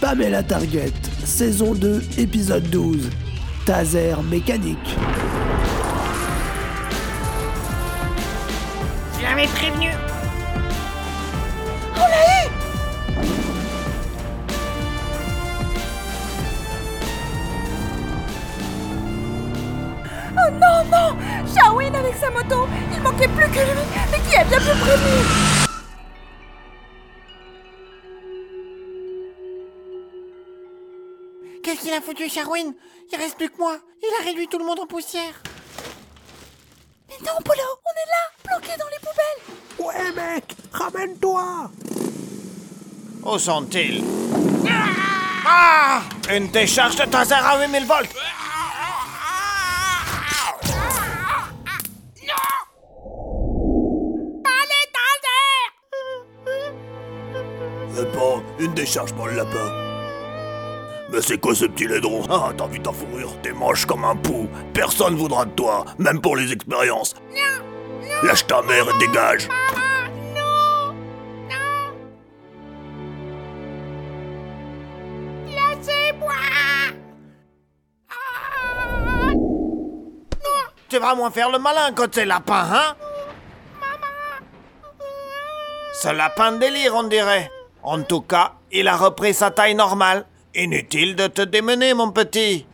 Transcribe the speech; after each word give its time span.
Pamela 0.00 0.42
Target, 0.42 0.92
saison 1.24 1.74
2, 1.74 2.02
épisode 2.18 2.68
12. 2.70 3.08
Taser 3.64 4.14
mécanique. 4.30 4.96
Je 9.18 9.46
prévenu, 9.54 9.88
Oh 20.44 20.50
non, 20.50 20.84
non. 20.90 21.16
Shaolin 21.54 21.94
avec 21.94 22.16
sa 22.16 22.30
moto 22.30 22.66
Il 22.92 23.00
manquait 23.00 23.28
plus 23.28 23.46
que 23.46 23.60
lui 23.60 23.82
Mais 24.10 24.18
qui 24.28 24.36
a 24.36 24.44
bien 24.44 24.58
pu 24.58 24.64
prévenir 24.64 25.24
Qu'est-ce 31.62 31.80
qu'il 31.82 31.92
a 31.92 32.00
foutu, 32.00 32.28
Sharwin 32.28 32.74
Il 33.12 33.18
reste 33.18 33.36
plus 33.36 33.48
que 33.48 33.58
moi. 33.58 33.76
Il 34.02 34.10
a 34.20 34.24
réduit 34.24 34.48
tout 34.48 34.58
le 34.58 34.64
monde 34.64 34.80
en 34.80 34.86
poussière. 34.86 35.40
Mais 37.08 37.14
non, 37.20 37.38
Polo 37.44 37.62
On 37.86 37.92
est 37.92 38.10
là, 38.10 38.58
bloqués 38.58 38.76
dans 38.78 38.88
les 38.88 38.98
poubelles. 38.98 39.42
Ouais 39.78 40.12
mec, 40.12 40.56
ramène-toi. 40.72 41.70
Où 43.24 43.38
sont-ils? 43.38 44.02
Ah! 45.46 46.02
Une 46.30 46.48
décharge 46.48 46.96
de 46.96 47.04
taser 47.04 47.34
à 47.34 47.58
8000 47.60 47.86
volts 47.86 48.08
Eh 57.98 58.04
pas 58.06 58.42
une 58.58 58.72
décharge 58.74 59.12
pour 59.12 59.26
le 59.26 59.34
lapin. 59.34 59.70
Mais 61.10 61.20
c'est 61.20 61.38
quoi 61.38 61.54
ce 61.54 61.66
petit 61.66 61.86
laidron? 61.86 62.22
Ah, 62.30 62.50
t'as 62.56 62.66
vu 62.66 62.80
ta 62.80 62.90
fourrure 62.90 63.34
T'es 63.42 63.52
moche 63.52 63.84
comme 63.84 64.04
un 64.04 64.16
pou. 64.16 64.48
Personne 64.72 65.14
voudra 65.14 65.44
de 65.44 65.50
toi, 65.50 65.84
même 65.98 66.20
pour 66.20 66.36
les 66.36 66.50
expériences. 66.52 67.14
Lâche 68.22 68.46
ta 68.46 68.62
mère 68.62 68.86
et 68.88 68.98
dégage. 68.98 69.48
Tu 80.88 80.98
vas 80.98 81.14
moins 81.14 81.30
faire 81.30 81.50
le 81.50 81.58
malin 81.58 81.92
quand 81.94 82.14
c'est 82.14 82.26
lapin, 82.26 82.66
hein? 82.70 82.96
Ce 85.94 86.08
lapin 86.08 86.52
de 86.52 86.58
délire, 86.58 86.94
on 86.94 87.04
dirait. 87.04 87.50
En 87.82 88.02
tout 88.02 88.20
cas, 88.20 88.52
il 88.70 88.86
a 88.88 88.96
repris 88.96 89.34
sa 89.34 89.50
taille 89.50 89.74
normale. 89.74 90.24
Inutile 90.54 91.16
de 91.16 91.26
te 91.26 91.42
démener, 91.42 91.94
mon 91.94 92.10
petit. 92.12 92.66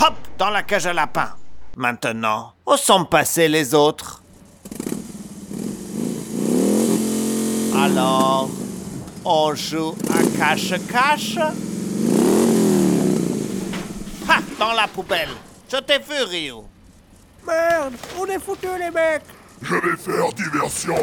Hop, 0.00 0.14
dans 0.38 0.50
la 0.50 0.62
cage 0.62 0.86
à 0.86 0.92
lapin. 0.92 1.30
Maintenant, 1.76 2.52
où 2.66 2.76
sont 2.76 3.04
passés 3.04 3.48
les 3.48 3.74
autres? 3.74 4.22
Alors, 7.74 8.48
on 9.24 9.54
joue 9.54 9.96
à 10.10 10.38
cache-cache 10.38 11.38
Ha, 14.28 14.38
dans 14.58 14.72
la 14.72 14.86
poubelle. 14.86 15.30
Je 15.70 15.78
t'ai 15.78 15.98
vu, 15.98 16.22
Ryu. 16.28 16.54
Merde, 17.46 17.94
on 18.18 18.26
est 18.26 18.38
foutus 18.38 18.70
les 18.78 18.90
mecs 18.90 19.22
Je 19.62 19.74
vais 19.74 19.96
faire 19.96 20.32
diversion. 20.32 20.94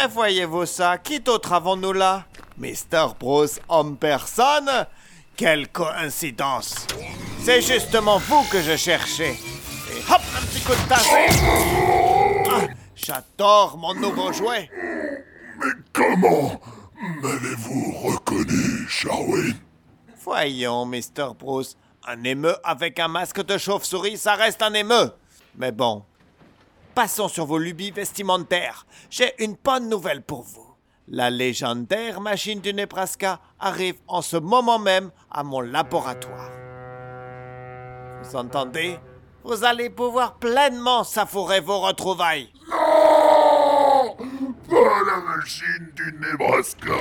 Mais 0.00 0.06
voyez-vous 0.06 0.66
ça, 0.66 0.96
qui 0.98 1.18
d'autre 1.18 1.52
avons-nous 1.52 1.92
là? 1.92 2.24
Mr. 2.56 3.14
Bruce 3.18 3.58
en 3.68 3.94
personne 3.94 4.86
Quelle 5.36 5.68
coïncidence 5.68 6.86
C'est 7.42 7.60
justement 7.60 8.18
vous 8.18 8.44
que 8.44 8.60
je 8.62 8.76
cherchais. 8.76 9.32
Et 9.32 9.98
hop, 10.12 10.20
un 10.36 10.46
petit 10.46 10.60
coup 10.60 10.72
de 10.72 10.88
taser 10.88 11.26
Ah, 12.48 12.68
J'adore 12.94 13.76
mon 13.76 13.94
nouveau 13.94 14.32
jouet 14.32 14.70
Comment 15.92 16.60
m'avez-vous 17.20 17.92
reconnu, 18.04 18.86
Sharwin 18.88 19.54
Voyons, 20.22 20.86
Mr. 20.86 21.34
Bruce, 21.36 21.76
un 22.06 22.22
émeu 22.22 22.54
avec 22.62 23.00
un 23.00 23.08
masque 23.08 23.44
de 23.44 23.58
chauve-souris, 23.58 24.16
ça 24.16 24.34
reste 24.34 24.62
un 24.62 24.74
émeu. 24.74 25.12
Mais 25.56 25.72
bon, 25.72 26.04
passons 26.98 27.28
sur 27.28 27.46
vos 27.46 27.58
lubies 27.58 27.92
vestimentaires. 27.92 28.84
J'ai 29.08 29.32
une 29.40 29.54
bonne 29.62 29.88
nouvelle 29.88 30.20
pour 30.20 30.42
vous. 30.42 30.66
La 31.06 31.30
légendaire 31.30 32.20
machine 32.20 32.58
du 32.58 32.74
Nebraska 32.74 33.38
arrive 33.60 33.94
en 34.08 34.20
ce 34.20 34.36
moment 34.36 34.80
même 34.80 35.12
à 35.30 35.44
mon 35.44 35.60
laboratoire. 35.60 36.50
Vous 38.20 38.34
entendez? 38.34 38.98
Vous 39.44 39.62
allez 39.62 39.90
pouvoir 39.90 40.38
pleinement 40.40 41.04
savourer 41.04 41.60
vos 41.60 41.78
retrouvailles. 41.78 42.48
Pas 44.68 45.00
la 45.06 45.36
machine 45.36 45.92
du 45.94 46.18
Nebraska 46.20 46.96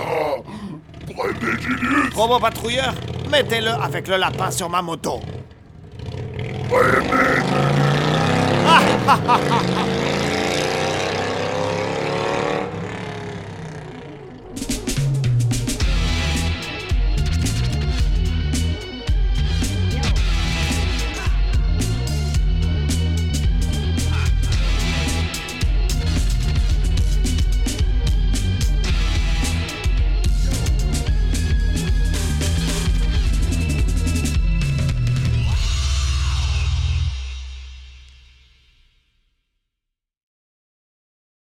Prenez 1.07 1.59
Julius 1.59 2.13
Robot 2.13 2.39
patrouilleur, 2.39 2.93
mettez-le 3.31 3.71
avec 3.71 4.07
le 4.07 4.17
lapin 4.17 4.51
sur 4.51 4.69
ma 4.69 4.83
moto. 4.83 5.21